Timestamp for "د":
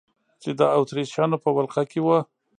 0.59-0.61